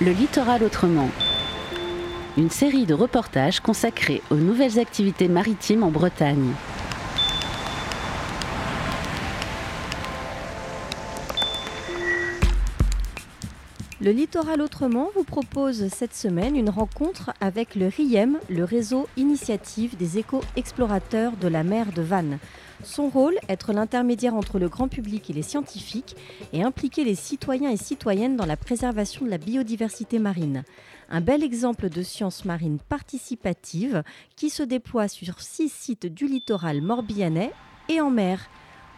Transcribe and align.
Le 0.00 0.12
littoral 0.12 0.62
autrement. 0.62 1.10
Une 2.36 2.50
série 2.50 2.86
de 2.86 2.94
reportages 2.94 3.58
consacrés 3.58 4.22
aux 4.30 4.36
nouvelles 4.36 4.78
activités 4.78 5.26
maritimes 5.26 5.82
en 5.82 5.90
Bretagne. 5.90 6.52
Le 14.00 14.12
Littoral 14.12 14.62
Autrement 14.62 15.08
vous 15.16 15.24
propose 15.24 15.88
cette 15.88 16.14
semaine 16.14 16.54
une 16.54 16.70
rencontre 16.70 17.32
avec 17.40 17.74
le 17.74 17.88
RIEM, 17.88 18.38
le 18.48 18.62
réseau 18.62 19.08
initiative 19.16 19.96
des 19.96 20.18
éco-explorateurs 20.18 21.32
de 21.36 21.48
la 21.48 21.64
mer 21.64 21.90
de 21.92 22.02
Vannes. 22.02 22.38
Son 22.84 23.08
rôle, 23.08 23.34
être 23.48 23.72
l'intermédiaire 23.72 24.36
entre 24.36 24.60
le 24.60 24.68
grand 24.68 24.86
public 24.86 25.28
et 25.28 25.32
les 25.32 25.42
scientifiques 25.42 26.14
et 26.52 26.62
impliquer 26.62 27.02
les 27.02 27.16
citoyens 27.16 27.70
et 27.70 27.76
citoyennes 27.76 28.36
dans 28.36 28.46
la 28.46 28.56
préservation 28.56 29.24
de 29.24 29.30
la 29.30 29.38
biodiversité 29.38 30.20
marine. 30.20 30.62
Un 31.10 31.20
bel 31.20 31.42
exemple 31.42 31.88
de 31.88 32.02
science 32.04 32.44
marine 32.44 32.78
participative 32.88 34.04
qui 34.36 34.48
se 34.48 34.62
déploie 34.62 35.08
sur 35.08 35.40
six 35.40 35.70
sites 35.70 36.06
du 36.06 36.28
littoral 36.28 36.82
morbihanais 36.82 37.50
et 37.88 38.00
en 38.00 38.12
mer. 38.12 38.48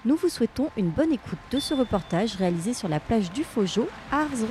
Nous 0.04 0.16
vous 0.16 0.28
souhaitons 0.28 0.68
une 0.76 0.90
bonne 0.90 1.12
écoute 1.12 1.38
de 1.50 1.58
ce 1.58 1.72
reportage 1.72 2.34
réalisé 2.34 2.74
sur 2.74 2.88
la 2.88 3.00
plage 3.00 3.32
du 3.32 3.44
Faugeau 3.44 3.88
à 4.12 4.24
Arzon. 4.24 4.48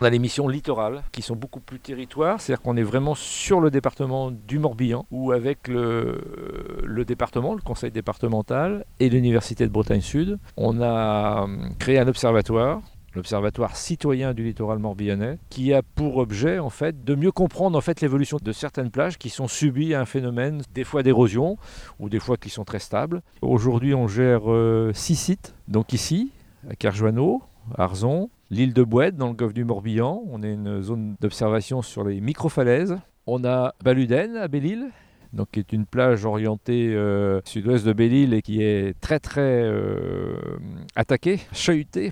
On 0.00 0.06
a 0.06 0.10
les 0.10 0.18
missions 0.18 0.48
littorales 0.48 1.02
qui 1.12 1.20
sont 1.20 1.36
beaucoup 1.36 1.60
plus 1.60 1.78
territoires, 1.78 2.40
c'est-à-dire 2.40 2.62
qu'on 2.62 2.78
est 2.78 2.82
vraiment 2.82 3.14
sur 3.14 3.60
le 3.60 3.70
département 3.70 4.30
du 4.30 4.58
Morbihan, 4.58 5.04
où 5.10 5.30
avec 5.30 5.68
le, 5.68 7.04
département, 7.06 7.54
le 7.54 7.60
conseil 7.60 7.90
départemental 7.90 8.86
et 8.98 9.10
l'université 9.10 9.66
de 9.66 9.70
Bretagne 9.70 10.00
Sud, 10.00 10.38
on 10.56 10.80
a 10.80 11.46
créé 11.78 11.98
un 11.98 12.08
observatoire 12.08 12.80
l'Observatoire 13.14 13.76
citoyen 13.76 14.34
du 14.34 14.44
littoral 14.44 14.78
morbihanais, 14.78 15.38
qui 15.50 15.74
a 15.74 15.82
pour 15.82 16.18
objet 16.18 16.60
en 16.60 16.70
fait 16.70 17.02
de 17.04 17.16
mieux 17.16 17.32
comprendre 17.32 17.82
l'évolution 18.00 18.38
de 18.40 18.52
certaines 18.52 18.90
plages 18.90 19.18
qui 19.18 19.30
sont 19.30 19.48
subies 19.48 19.94
à 19.94 20.00
un 20.00 20.04
phénomène 20.04 20.62
des 20.74 20.84
fois 20.84 21.02
d'érosion 21.02 21.58
ou 21.98 22.08
des 22.08 22.20
fois 22.20 22.36
qui 22.36 22.50
sont 22.50 22.64
très 22.64 22.78
stables. 22.78 23.22
Aujourd'hui, 23.42 23.94
on 23.94 24.06
gère 24.06 24.50
euh, 24.50 24.92
six 24.94 25.16
sites, 25.16 25.56
donc 25.66 25.92
ici 25.92 26.30
à 26.70 26.76
Kerjoineau, 26.76 27.42
Arzon, 27.76 28.30
l'île 28.50 28.74
de 28.74 28.82
Bouette 28.82 29.16
dans 29.16 29.28
le 29.28 29.34
golfe 29.34 29.54
du 29.54 29.64
Morbihan. 29.64 30.22
On 30.30 30.42
est 30.42 30.52
une 30.52 30.82
zone 30.82 31.16
d'observation 31.20 31.82
sur 31.82 32.04
les 32.04 32.20
microfalaises. 32.20 32.96
On 33.26 33.44
a 33.44 33.74
Baluden 33.84 34.36
à 34.36 34.48
Belle-Île, 34.48 34.90
donc 35.32 35.50
qui 35.52 35.60
est 35.60 35.72
une 35.72 35.86
plage 35.86 36.24
orientée 36.24 36.92
euh, 36.94 37.40
sud-ouest 37.44 37.86
de 37.86 37.92
Belle-Île 37.92 38.34
et 38.34 38.42
qui 38.42 38.62
est 38.62 38.98
très 39.00 39.20
très 39.20 39.62
euh, 39.62 40.34
attaquée, 40.96 41.38
chahutée, 41.52 42.10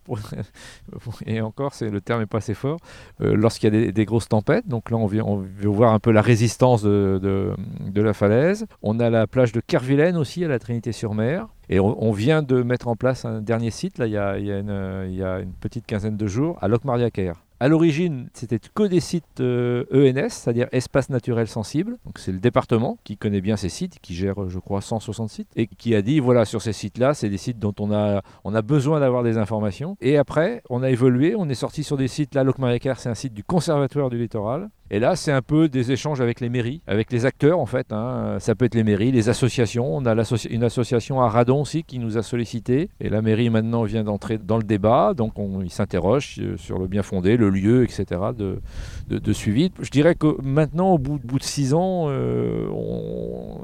et 1.27 1.41
encore 1.41 1.75
c'est 1.75 1.91
le 1.91 2.00
terme 2.00 2.20
n'est 2.20 2.27
pas 2.27 2.39
assez 2.39 2.55
fort, 2.55 2.78
euh, 3.20 3.34
lorsqu'il 3.34 3.75
y 3.75 3.89
a 3.89 3.91
des, 3.91 4.05
grosses 4.05 4.28
tempêtes. 4.28 4.69
Donc 4.69 4.91
là 4.91 4.97
on 4.97 5.06
vient, 5.06 5.25
voir 5.64 5.92
un 5.92 5.98
peu 5.98 6.12
la 6.12 6.22
résistance 6.22 6.83
de, 6.83 7.19
de, 7.20 8.03
la 8.03 8.12
falaise. 8.12 8.66
On 8.83 9.00
a 9.00 9.11
la 9.11 9.27
plage 9.27 9.53
de 9.53 9.61
Kervilaine 9.61 10.16
aussi 10.16 10.44
à 10.44 10.48
la 10.48 10.59
Trinité-sur-Mer. 10.59 11.48
Et 11.71 11.81
on, 11.81 12.13
vient 12.13 12.43
de 12.43 12.63
mettre 12.63 12.89
en 12.89 12.97
place 12.97 13.27
un 13.27 13.43
dernier 13.43 13.71
site, 13.71 13.99
là, 13.99 14.07
il 14.07 14.13
y 14.13 14.17
a, 14.17 14.37
une, 14.39 15.53
petite 15.61 15.87
quinzaine 15.87 16.17
de 16.17 16.27
jours, 16.27 16.57
à 16.63 16.69
Locmariaquer. 16.69 17.33
À 17.61 17.67
l'origine, 17.67 18.29
c'était 18.35 18.61
que 18.73 18.85
des 18.85 19.01
sites 19.01 19.41
ENS, 19.41 19.85
e 19.91 20.29
c'est-à-dire 20.29 20.69
espaces 20.71 21.11
naturels 21.11 21.49
sensibles. 21.49 21.99
Donc 22.07 22.21
c'est 22.21 22.31
le 22.31 22.39
département 22.39 22.99
qui 23.03 23.17
connaît 23.17 23.41
bien 23.41 23.57
ces 23.57 23.69
sites, 23.69 23.99
qui 24.01 24.15
gère, 24.15 24.49
je 24.49 24.59
crois, 24.61 24.81
160 24.81 25.29
sites, 25.29 25.49
et 25.57 25.67
qui 25.67 25.95
a 25.97 26.01
dit 26.01 26.21
voilà, 26.21 26.45
sur 26.45 26.63
ces 26.63 26.73
sites-là, 26.73 27.15
c'est 27.15 27.29
des 27.29 27.37
sites 27.37 27.59
dont 27.59 27.75
on 27.81 27.93
a, 27.93 28.23
on 28.45 28.55
a 28.55 28.63
besoin 28.63 29.01
d'avoir 29.01 29.25
des 29.25 29.39
informations. 29.39 29.97
Et 30.01 30.17
après, 30.17 30.63
on 30.71 30.84
a 30.84 30.91
évolué, 30.91 31.34
on 31.37 31.49
est 31.49 31.55
sorti 31.55 31.83
sur 31.83 31.97
des 31.97 32.09
sites. 32.09 32.34
Là, 32.34 32.45
Locmariaquer, 32.45 32.95
c'est 32.97 33.09
un 33.09 33.15
site 33.15 33.34
du 33.34 33.43
Conservatoire 33.43 34.09
du 34.09 34.19
littoral. 34.19 34.69
Et 34.91 34.99
là, 34.99 35.16
c'est 35.16 35.32
un 35.32 35.43
peu 35.43 35.69
des 35.69 35.93
échanges 35.93 36.21
avec 36.21 36.41
les 36.41 36.49
mairies, 36.49 36.81
avec 36.87 37.12
les 37.12 37.26
acteurs 37.26 37.59
en 37.59 37.66
fait. 37.66 37.93
Hein. 37.93 38.37
Ça 38.41 38.54
peut 38.54 38.65
être 38.65 38.75
les 38.75 38.84
mairies, 38.84 39.12
les 39.12 39.28
associations. 39.28 39.97
On 39.97 40.06
a 40.06 40.15
une 40.50 40.65
association 40.65 41.21
à 41.21 41.28
Radon 41.28 41.60
aussi 41.60 41.84
qui 41.84 41.99
nous 41.99 42.16
a 42.16 42.22
sollicité. 42.22 42.88
Et 43.00 43.10
la 43.10 43.21
mairie 43.21 43.50
maintenant 43.50 43.82
vient 43.84 44.04
d'entrer 44.04 44.38
dans 44.38 44.56
le 44.56 44.62
débat. 44.62 45.12
Donc 45.15 45.38
on, 45.38 45.60
il 45.60 45.71
s'interroge 45.71 46.37
euh, 46.41 46.56
sur 46.56 46.78
le 46.78 46.87
bien 46.87 47.03
fondé, 47.03 47.37
le 47.37 47.50
lieu, 47.50 47.84
etc. 47.84 48.21
de, 48.37 49.32
suivi. 49.32 49.71
Je 49.81 49.91
dirais 49.91 50.15
que 50.15 50.41
maintenant, 50.43 50.93
au 50.94 50.98
bout, 50.98 51.19
bout 51.22 51.38
de 51.38 51.44
six 51.44 51.75
ans, 51.75 52.06
euh, 52.09 52.66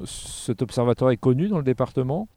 cet 0.05 0.61
observatoire 0.61 1.11
est 1.11 1.17
connu 1.17 1.49
dans 1.49 1.59
le 1.59 1.65
département. 1.65 2.29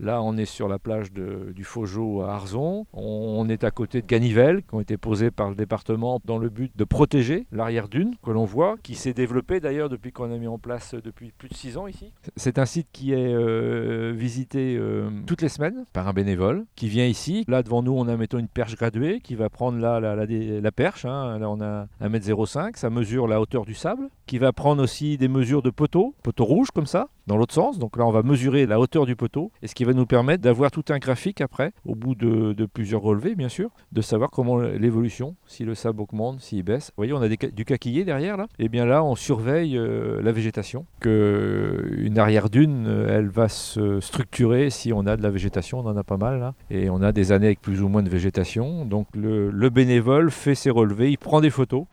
Là, 0.00 0.22
on 0.22 0.36
est 0.36 0.44
sur 0.44 0.68
la 0.68 0.78
plage 0.78 1.12
du 1.12 1.64
Faugeau 1.64 2.22
à 2.22 2.34
Arzon. 2.34 2.86
On, 2.92 3.48
est 3.48 3.64
à 3.64 3.72
côté 3.72 4.00
de 4.00 4.06
Ganivelles, 4.06 4.62
qui 4.62 4.74
ont 4.74 4.80
été 4.80 4.96
posées 4.96 5.32
par 5.32 5.48
le 5.48 5.56
département 5.56 6.20
dans 6.24 6.38
le 6.38 6.48
but 6.48 6.70
de 6.76 6.84
protéger 6.84 7.46
l'arrière-dune 7.50 8.14
que 8.22 8.30
l'on 8.30 8.44
voit, 8.44 8.76
qui 8.84 8.94
s'est 8.94 9.12
développé 9.12 9.58
d'ailleurs 9.58 9.88
depuis 9.88 10.12
qu'on 10.12 10.30
a 10.30 10.38
mis 10.38 10.46
en 10.46 10.58
place 10.58 10.94
depuis 10.94 11.32
plus 11.36 11.48
de 11.48 11.54
six 11.54 11.76
ans 11.76 11.88
ici. 11.88 12.12
C'est 12.36 12.60
un 12.60 12.64
site 12.64 12.86
qui 12.92 13.12
est 13.12 13.34
euh, 13.34 14.12
visité 14.16 14.76
euh, 14.78 15.10
toutes 15.26 15.42
les 15.42 15.48
semaines 15.48 15.84
par 15.92 16.06
un 16.06 16.12
bénévole 16.12 16.64
qui 16.76 16.88
vient 16.88 17.06
ici. 17.06 17.44
Là, 17.48 17.64
devant 17.64 17.82
nous, 17.82 17.92
on 17.92 18.06
a 18.06 18.16
mettons 18.16 18.38
une 18.38 18.46
perche 18.46 18.76
graduée 18.76 19.20
qui 19.20 19.34
va 19.34 19.50
prendre 19.50 19.78
là, 19.78 19.98
la, 19.98 20.14
la, 20.14 20.72
perche. 20.72 21.06
Hein. 21.06 21.38
Là, 21.40 21.50
on 21.50 21.60
a 21.60 21.88
1m05, 22.00 22.76
ça 22.76 22.88
mesure 22.88 23.26
la 23.26 23.40
hauteur 23.40 23.64
du 23.64 23.74
sable, 23.74 24.08
qui 24.26 24.38
va 24.38 24.52
prendre 24.52 24.80
aussi 24.80 25.16
des 25.16 25.28
mesures 25.28 25.62
de 25.62 25.70
poteaux, 25.70 26.14
poteaux 26.22 26.44
rouges 26.44 26.70
comme 26.70 26.86
ça, 26.86 27.08
dans 27.28 27.36
l'autre 27.36 27.54
sens. 27.54 27.78
Donc 27.78 27.96
là, 27.96 28.04
on 28.04 28.10
va 28.10 28.24
mesurer 28.24 28.66
la 28.66 28.80
hauteur 28.80 29.06
du 29.06 29.14
poteau, 29.14 29.52
et 29.62 29.68
ce 29.68 29.74
qui 29.74 29.84
va 29.84 29.92
nous 29.92 30.06
permettre 30.06 30.42
d'avoir 30.42 30.72
tout 30.72 30.84
un 30.88 30.98
graphique 30.98 31.40
après, 31.40 31.72
au 31.84 31.94
bout 31.94 32.16
de, 32.16 32.66
plusieurs 32.66 33.02
relevés, 33.02 33.36
bien 33.36 33.48
sûr, 33.48 33.70
de 33.92 34.00
savoir 34.00 34.30
comment 34.30 34.58
l'évolution, 34.58 35.36
si 35.46 35.64
le 35.64 35.74
sable 35.74 36.00
augmente, 36.00 36.40
s'il 36.40 36.62
baisse. 36.64 36.88
Vous 36.88 36.94
voyez, 37.04 37.12
on 37.12 37.22
a 37.22 37.28
du 37.28 37.64
caquillé 37.64 38.04
derrière 38.04 38.36
là. 38.36 38.46
Et 38.58 38.64
eh 38.64 38.68
bien 38.68 38.86
là, 38.86 39.04
on 39.04 39.14
surveille 39.14 39.76
euh, 39.76 40.20
la 40.22 40.32
végétation, 40.32 40.86
que 41.00 41.94
une 41.98 42.18
arrière 42.18 42.48
dune, 42.48 42.86
euh, 42.86 43.18
elle 43.18 43.28
va 43.28 43.48
se 43.48 44.00
structurer 44.00 44.70
si 44.70 44.92
on 44.92 45.06
a 45.06 45.16
de 45.16 45.22
la 45.22 45.30
végétation, 45.30 45.80
on 45.80 45.86
en 45.86 45.96
a 45.96 46.04
pas 46.04 46.16
mal 46.16 46.40
là, 46.40 46.54
et 46.70 46.88
on 46.88 47.02
a 47.02 47.12
des 47.12 47.32
années 47.32 47.46
avec 47.46 47.60
plus 47.60 47.82
ou 47.82 47.88
moins 47.88 48.02
de 48.02 48.08
végétation. 48.08 48.86
Donc 48.86 49.06
le 49.14 49.68
bénévole 49.68 50.30
fait 50.30 50.54
ses 50.54 50.70
relevés, 50.70 51.10
il 51.10 51.18
prend 51.18 51.40
des 51.40 51.50
photos. 51.50 51.84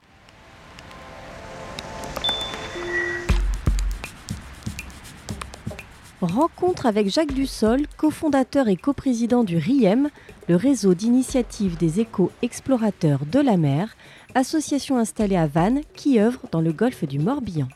Rencontre 6.25 6.85
avec 6.85 7.09
Jacques 7.09 7.33
Dussol, 7.33 7.87
cofondateur 7.97 8.67
et 8.67 8.75
coprésident 8.75 9.43
du 9.43 9.57
RIEM, 9.57 10.09
le 10.47 10.55
réseau 10.55 10.93
d'initiative 10.93 11.77
des 11.77 11.99
éco-explorateurs 11.99 13.25
de 13.31 13.39
la 13.39 13.57
mer, 13.57 13.95
association 14.33 14.97
installée 14.97 15.37
à 15.37 15.47
Vannes 15.47 15.81
qui 15.95 16.19
œuvre 16.19 16.41
dans 16.51 16.61
le 16.61 16.71
golfe 16.71 17.05
du 17.05 17.19
Morbihan. 17.19 17.67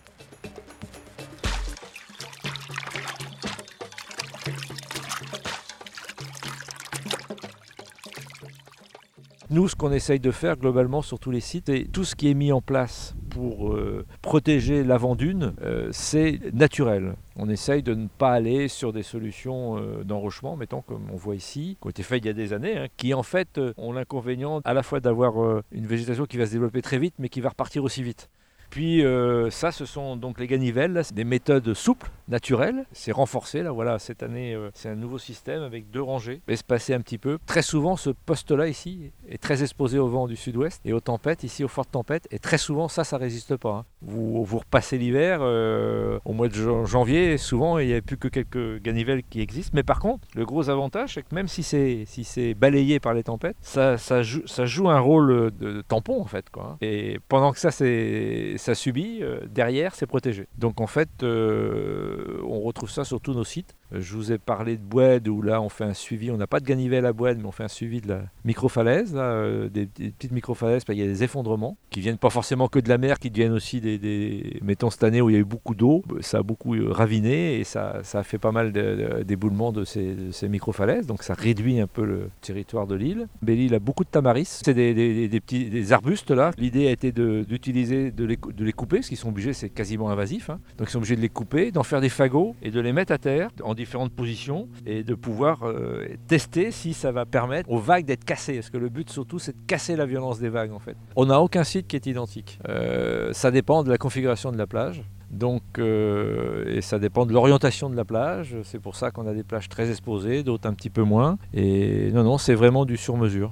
Nous, 9.52 9.68
ce 9.68 9.76
qu'on 9.76 9.92
essaye 9.92 10.20
de 10.20 10.30
faire 10.30 10.58
globalement 10.58 11.02
sur 11.02 11.18
tous 11.18 11.32
les 11.32 11.40
sites, 11.40 11.70
et 11.70 11.86
tout 11.86 12.04
ce 12.04 12.16
qui 12.16 12.30
est 12.30 12.36
mis 12.36 12.52
en 12.52 12.62
place 12.62 13.16
pour 13.32 13.74
euh, 13.74 14.06
protéger 14.22 14.84
l'avant-dune, 14.84 15.56
euh, 15.64 15.90
c'est 15.92 16.40
naturel. 16.54 17.16
On 17.36 17.50
essaye 17.50 17.82
de 17.82 17.96
ne 17.96 18.06
pas 18.06 18.32
aller 18.32 18.68
sur 18.68 18.94
des 18.94 19.02
solutions 19.02 19.80
euh, 19.80 20.04
d'enrochement, 20.04 20.56
mettons 20.56 20.84
comme 20.84 21.10
on 21.12 21.16
voit 21.16 21.36
ici, 21.36 21.78
qui 21.82 21.88
ont 21.88 21.90
été 21.90 22.04
faites 22.04 22.24
il 22.24 22.28
y 22.28 22.30
a 22.30 22.34
des 22.34 22.54
années, 22.54 22.78
hein, 22.78 22.88
qui 22.96 23.12
en 23.16 23.24
fait 23.24 23.60
ont 23.78 23.92
l'inconvénient 23.92 24.62
à 24.66 24.76
la 24.76 24.84
fois 24.84 25.00
d'avoir 25.00 25.64
une 25.72 25.88
végétation 25.88 26.26
qui 26.26 26.38
va 26.38 26.46
se 26.46 26.52
développer 26.52 26.84
très 26.84 27.00
vite, 27.00 27.16
mais 27.18 27.30
qui 27.30 27.42
va 27.42 27.50
repartir 27.50 27.84
aussi 27.84 28.04
vite. 28.04 28.30
Puis 28.70 29.04
euh, 29.04 29.50
ça, 29.50 29.72
ce 29.72 29.86
sont 29.86 30.16
donc 30.16 30.40
les 30.40 30.48
ganivelles, 30.48 31.02
des 31.14 31.24
méthodes 31.24 31.74
souples, 31.74 32.10
naturelles. 32.30 32.86
C'est 32.92 33.12
renforcé, 33.12 33.64
là, 33.64 33.72
voilà, 33.72 34.00
cette 34.00 34.24
année, 34.24 34.54
euh, 34.54 34.70
c'est 34.74 34.90
un 34.90 34.96
nouveau 34.96 35.18
système 35.18 35.64
avec 35.64 35.90
deux 35.90 36.02
rangées, 36.02 36.42
espacées 36.48 36.94
un 36.94 37.02
petit 37.02 37.18
peu. 37.18 37.40
Très 37.46 37.62
souvent, 37.62 37.98
ce 37.98 38.12
poste-là 38.12 38.68
ici 38.68 39.12
est 39.28 39.42
très 39.42 39.62
exposé 39.64 40.00
au 40.00 40.08
vent 40.08 40.28
du 40.28 40.36
sud-ouest 40.36 40.82
et 40.86 40.94
aux 40.94 41.00
tempêtes, 41.00 41.44
ici 41.44 41.64
aux 41.64 41.68
fortes 41.68 41.92
tempêtes. 41.92 42.28
Et 42.32 42.40
très 42.40 42.58
souvent, 42.58 42.88
ça, 42.88 43.04
ça 43.04 43.18
résiste 43.18 43.58
pas. 43.58 43.70
Hein. 43.70 43.86
Vous, 44.02 44.44
vous 44.44 44.60
repassez 44.60 44.98
l'hiver, 44.98 45.40
euh, 45.42 46.20
au 46.26 46.34
mois 46.34 46.48
de 46.48 46.86
janvier, 46.86 47.38
souvent, 47.38 47.80
il 47.80 47.88
n'y 47.88 47.96
a 47.96 48.02
plus 48.02 48.18
que 48.18 48.28
quelques 48.28 48.82
ganivelles 48.82 49.24
qui 49.24 49.42
existent. 49.42 49.72
Mais 49.74 49.84
par 49.84 50.00
contre, 50.00 50.28
le 50.36 50.46
gros 50.46 50.70
avantage, 50.70 51.16
c'est 51.16 51.24
que 51.24 51.34
même 51.34 51.48
si 51.48 51.64
c'est 51.64 52.04
si 52.06 52.54
balayé 52.54 53.00
par 53.00 53.14
les 53.14 53.24
tempêtes, 53.24 53.58
ça, 53.62 53.98
ça, 53.98 54.22
joue, 54.22 54.46
ça 54.46 54.66
joue 54.66 54.90
un 54.90 55.00
rôle 55.00 55.52
de, 55.58 55.82
tampon, 55.82 56.22
en 56.22 56.26
fait. 56.26 56.46
Hein. 56.58 56.78
Et 56.82 57.20
pendant 57.28 57.52
que 57.52 57.60
ça, 57.60 57.72
c'est 57.72 58.56
ça 58.60 58.76
subit, 58.76 59.20
euh, 59.22 59.40
derrière, 59.50 59.96
c'est 59.96 60.06
protégé. 60.06 60.48
Donc 60.58 60.82
en 60.82 60.88
fait, 60.88 61.10
euh, 61.24 62.40
on 62.44 62.62
retrouve 62.62 62.92
ça 62.92 63.04
sur 63.04 63.20
tous 63.20 63.34
nos 63.34 63.44
sites. 63.44 63.76
Je 63.92 64.16
vous 64.16 64.32
ai 64.32 64.38
parlé 64.38 64.78
de 64.78 64.82
Boued 64.82 65.28
où 65.28 65.42
là 65.42 65.62
on 65.62 65.70
fait 65.70 65.84
un 65.84 65.94
suivi, 65.94 66.32
on 66.32 66.38
n'a 66.38 66.48
pas 66.48 66.60
de 66.60 66.66
ganivelle 66.66 67.06
à 67.06 67.14
Boued 67.14 67.38
mais 67.40 67.46
on 67.46 67.52
fait 67.52 67.64
un 67.64 67.70
suivi 67.70 68.02
de 68.02 68.10
la 68.10 68.22
microfalaise, 68.46 69.16
là, 69.16 69.68
des, 69.68 69.88
petites 69.88 70.32
microfalaises, 70.32 70.84
il 70.90 70.96
y 70.96 71.02
a 71.02 71.06
des 71.06 71.24
effondrements 71.24 71.78
qui 71.90 72.00
viennent 72.00 72.18
pas 72.18 72.30
forcément 72.30 72.68
que 72.68 72.80
de 72.80 72.90
la 72.90 72.98
mer, 72.98 73.20
qui 73.20 73.30
deviennent 73.30 73.54
aussi 73.54 73.82
des, 73.82 74.60
mettons 74.62 74.90
cette 74.90 75.04
année 75.04 75.22
où 75.22 75.30
il 75.30 75.34
y 75.34 75.36
a 75.36 75.40
eu 75.40 75.46
beaucoup 75.46 75.76
d'eau, 75.76 76.04
ça 76.22 76.40
a 76.40 76.44
beaucoup 76.44 76.76
raviné 76.90 77.60
et 77.60 77.64
ça, 77.64 78.02
a 78.14 78.24
fait 78.24 78.38
pas 78.38 78.52
mal 78.52 78.72
d'éboulements 78.72 79.72
de, 79.72 79.84
ces, 79.86 80.14
de 80.14 80.32
ces 80.32 80.50
microfalaises, 80.50 81.08
donc 81.08 81.24
ça 81.24 81.34
réduit 81.34 81.80
un 81.80 81.88
peu 81.88 82.06
le 82.06 82.30
territoire 82.42 82.86
de 82.86 82.96
l'île. 82.96 83.28
Belle-Île 83.42 83.74
a 83.74 83.80
beaucoup 83.80 84.04
de 84.04 84.10
tamaris, 84.10 84.62
c'est 84.64 84.74
des, 84.74 85.30
petits 85.40 85.70
des 85.70 85.94
arbustes 85.94 86.32
là. 86.32 86.52
L'idée 86.58 86.88
a 86.88 86.92
été 86.92 87.12
d'utiliser 87.12 88.12
de, 88.12 88.26
les, 88.26 88.38
de 88.38 88.66
les 88.66 88.74
couper, 88.74 88.98
parce 88.98 89.08
qu'ils 89.08 89.18
sont 89.18 89.30
obligés, 89.30 89.54
c'est 89.54 89.70
quasiment 89.70 90.10
invasif, 90.10 90.50
hein. 90.50 90.60
donc 90.78 90.90
ils 90.90 90.92
sont 90.92 91.00
obligés 91.00 91.16
de 91.16 91.22
les 91.22 91.30
couper, 91.30 91.72
d'en 91.72 91.84
faire 91.84 92.02
des 92.02 92.10
fagots 92.10 92.56
et 92.62 92.72
de 92.72 92.80
les 92.80 92.94
mettre 92.94 93.14
à 93.14 93.18
terre 93.18 93.50
en 93.64 93.74
différentes 93.80 94.12
positions 94.12 94.68
et 94.86 95.04
de 95.04 95.16
pouvoir 95.16 95.64
euh, 95.64 96.06
tester 96.28 96.72
si 96.72 96.94
ça 96.94 97.12
va 97.12 97.26
permettre 97.26 97.70
aux 97.72 97.80
vagues 97.80 98.06
d'être 98.06 98.26
cassées, 98.26 98.56
parce 98.56 98.70
que 98.70 98.78
le 98.78 98.90
but 98.90 99.10
surtout 99.10 99.40
c'est 99.40 99.54
de 99.54 99.66
casser 99.68 99.96
la 99.96 100.06
violence 100.06 100.40
des 100.40 100.50
vagues 100.50 100.74
en 100.74 100.80
fait. 100.80 100.98
On 101.16 101.26
n'a 101.28 101.40
aucun 101.40 101.64
site 101.64 101.88
qui 101.88 101.96
est 101.96 102.06
identique. 102.06 102.60
Euh, 102.68 103.32
ça 103.32 103.52
dépend 103.52 103.84
de 103.84 103.90
la 103.90 103.98
configuration 103.98 104.52
de 104.52 104.58
la 104.58 104.68
plage. 104.68 105.04
Donc, 105.32 105.62
euh, 105.78 106.66
et 106.76 106.82
ça 106.82 106.98
dépend 106.98 107.26
de 107.28 107.34
l'orientation 107.34 107.90
de 107.90 107.96
la 107.96 108.04
plage. 108.04 108.56
C'est 108.64 108.82
pour 108.82 108.96
ça 108.96 109.12
qu'on 109.12 109.28
a 109.28 109.34
des 109.34 109.44
plages 109.44 109.70
très 109.70 109.90
exposées, 109.90 110.42
d'autres 110.44 110.68
un 110.68 110.74
petit 110.74 110.90
peu 110.90 111.04
moins. 111.04 111.38
Et 111.54 112.12
non, 112.12 112.24
non, 112.24 112.38
c'est 112.40 112.56
vraiment 112.56 112.84
du 112.84 112.98
sur-mesure. 112.98 113.52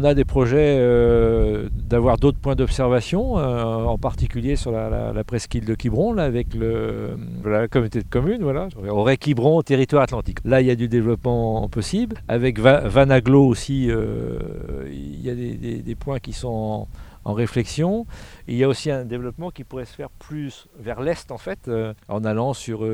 On 0.00 0.04
a 0.04 0.14
des 0.14 0.24
projets 0.24 0.76
euh, 0.78 1.68
d'avoir 1.72 2.18
d'autres 2.18 2.38
points 2.38 2.54
d'observation, 2.54 3.36
euh, 3.36 3.82
en 3.82 3.98
particulier 3.98 4.54
sur 4.54 4.70
la, 4.70 5.24
presqu'île 5.24 5.64
de 5.64 5.74
Quiberon, 5.74 6.18
avec 6.18 6.54
le, 6.54 7.18
la 7.44 7.66
communauté 7.66 8.02
de 8.02 8.08
communes, 8.08 8.44
voilà, 8.44 8.68
aurait 8.88 9.16
Quiberon 9.16 9.60
territoire 9.62 10.04
atlantique. 10.04 10.38
Là, 10.44 10.60
il 10.60 10.68
y 10.68 10.70
a 10.70 10.76
du 10.76 10.86
développement 10.86 11.68
possible. 11.68 12.18
Avec 12.28 12.60
Vanaglo 12.60 13.44
aussi, 13.44 13.90
euh, 13.90 14.38
il 14.88 15.20
y 15.20 15.30
a 15.30 15.34
des, 15.34 15.94
points 15.96 16.20
qui 16.20 16.32
sont 16.32 16.86
en, 17.24 17.32
réflexion. 17.32 18.06
Il 18.46 18.54
y 18.54 18.62
a 18.62 18.68
aussi 18.68 18.92
un 18.92 19.04
développement 19.04 19.50
qui 19.50 19.64
pourrait 19.64 19.84
se 19.84 19.96
faire 19.96 20.10
plus 20.10 20.68
vers 20.78 21.00
l'est, 21.00 21.32
en 21.32 21.38
fait, 21.38 21.68
en 22.06 22.22
allant 22.22 22.52
sur 22.52 22.86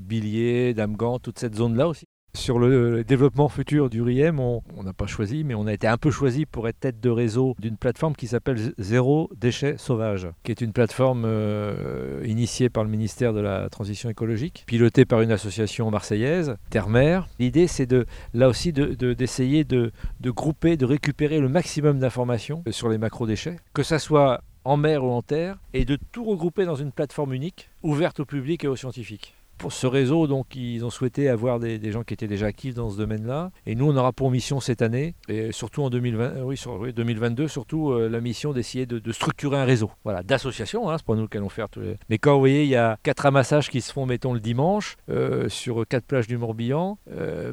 Billiers, 0.00 0.72
Damgan, 0.72 1.18
toute 1.18 1.38
cette 1.38 1.54
zone-là 1.54 1.86
aussi. 1.86 2.06
Sur 2.36 2.58
le 2.58 3.02
développement 3.02 3.48
futur 3.48 3.88
du 3.88 4.02
RIEM, 4.02 4.38
on 4.38 4.62
n'a 4.84 4.92
pas 4.92 5.06
choisi, 5.06 5.42
mais 5.42 5.54
on 5.54 5.66
a 5.66 5.72
été 5.72 5.86
un 5.86 5.96
peu 5.96 6.10
choisi 6.10 6.44
pour 6.44 6.68
être 6.68 6.78
tête 6.78 7.00
de 7.00 7.08
réseau 7.08 7.56
d'une 7.58 7.78
plateforme 7.78 8.14
qui 8.14 8.26
s'appelle 8.26 8.74
Zéro 8.76 9.30
Déchet 9.40 9.76
Sauvage, 9.78 10.28
qui 10.44 10.52
est 10.52 10.60
une 10.60 10.74
plateforme 10.74 11.24
euh, 11.24 12.22
initiée 12.26 12.68
par 12.68 12.84
le 12.84 12.90
ministère 12.90 13.32
de 13.32 13.40
la 13.40 13.70
Transition 13.70 14.10
écologique, 14.10 14.64
pilotée 14.66 15.06
par 15.06 15.22
une 15.22 15.32
association 15.32 15.90
marseillaise, 15.90 16.56
Terre-Mer. 16.68 17.26
L'idée, 17.38 17.66
c'est 17.66 17.86
de, 17.86 18.04
là 18.34 18.48
aussi 18.48 18.70
d'essayer 18.74 19.64
de, 19.64 19.90
de, 20.20 20.30
grouper, 20.30 20.76
de 20.76 20.84
récupérer 20.84 21.40
le 21.40 21.48
maximum 21.48 21.98
d'informations 21.98 22.62
sur 22.70 22.90
les 22.90 22.98
macro-déchets, 22.98 23.56
que 23.72 23.82
ça 23.82 23.98
soit 23.98 24.42
en 24.64 24.76
mer 24.76 25.02
ou 25.04 25.10
en 25.10 25.22
terre, 25.22 25.56
et 25.72 25.86
de 25.86 25.96
tout 26.12 26.24
regrouper 26.24 26.66
dans 26.66 26.74
une 26.74 26.92
plateforme 26.92 27.32
unique, 27.32 27.70
ouverte 27.82 28.20
au 28.20 28.26
public 28.26 28.62
et 28.64 28.68
aux 28.68 28.76
scientifiques 28.76 29.35
pour 29.58 29.72
ce 29.72 29.86
réseau, 29.86 30.26
donc, 30.26 30.54
ils 30.54 30.84
ont 30.84 30.90
souhaité 30.90 31.28
avoir 31.28 31.58
des, 31.58 31.90
gens 31.90 32.02
qui 32.02 32.14
étaient 32.14 32.26
déjà 32.26 32.46
actifs 32.46 32.74
dans 32.74 32.90
ce 32.90 32.96
domaine-là. 32.96 33.50
Et 33.64 33.74
nous, 33.74 33.90
on 33.90 33.96
aura 33.96 34.12
pour 34.12 34.30
mission 34.30 34.60
cette 34.60 34.82
année, 34.82 35.14
et 35.28 35.52
surtout 35.52 35.82
en 35.82 35.90
2020, 35.90 36.24
euh, 36.24 36.42
oui, 36.42 36.56
sur, 36.56 36.92
2022, 36.92 37.48
surtout 37.48 37.90
euh, 37.90 38.08
la 38.08 38.20
mission 38.20 38.52
d'essayer 38.52 38.86
de, 38.86 39.12
structurer 39.12 39.56
un 39.56 39.64
réseau, 39.64 39.90
voilà, 40.04 40.22
d'associations. 40.22 40.90
Hein, 40.90 40.96
c'est 40.98 41.06
pas 41.06 41.14
nous 41.14 41.28
qui 41.28 41.36
allons 41.36 41.48
faire 41.48 41.68
tous 41.68 41.80
les. 41.80 41.96
Mais 42.10 42.18
quand 42.18 42.34
vous 42.34 42.40
voyez, 42.40 42.64
il 42.64 42.68
y 42.68 42.76
a 42.76 42.98
quatre 43.02 43.20
ramassages 43.20 43.70
qui 43.70 43.80
se 43.80 43.92
font, 43.92 44.04
mettons 44.04 44.34
le 44.34 44.40
dimanche, 44.40 44.96
euh, 45.08 45.48
sur 45.48 45.86
quatre 45.86 46.04
plages 46.04 46.26
du 46.26 46.36
Morbihan, 46.36 46.98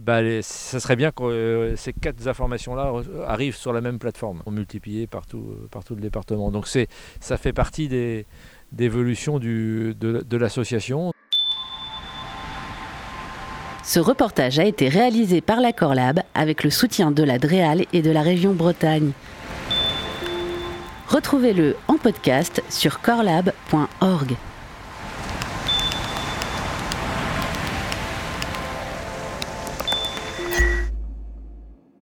bah, 0.01 0.21
ça 0.41 0.79
serait 0.79 0.95
bien 0.95 1.11
que 1.11 1.73
ces 1.77 1.93
quatre 1.93 2.27
informations-là 2.27 2.93
arrivent 3.27 3.55
sur 3.55 3.71
la 3.71 3.81
même 3.81 3.99
plateforme, 3.99 4.43
multipliées 4.49 5.07
partout, 5.07 5.55
partout 5.71 5.95
le 5.95 6.01
département. 6.01 6.51
Donc 6.51 6.67
ça 6.67 7.37
fait 7.37 7.53
partie 7.53 7.87
des 7.87 8.25
d'évolution 8.73 9.39
de, 9.39 9.93
de 9.99 10.37
l'association. 10.37 11.12
Ce 13.93 13.99
reportage 13.99 14.57
a 14.57 14.63
été 14.63 14.89
réalisé 14.89 15.39
par 15.39 15.61
la 15.61 15.71
Corlab 15.71 16.21
avec 16.33 16.63
le 16.63 16.71
soutien 16.71 17.11
de 17.11 17.21
la 17.21 17.37
DREAL 17.37 17.85
et 17.93 18.01
de 18.01 18.09
la 18.09 18.23
région 18.23 18.53
Bretagne. 18.53 19.11
Retrouvez-le 21.07 21.75
en 21.87 21.99
podcast 21.99 22.63
sur 22.71 23.01
corlab.org. 23.01 24.35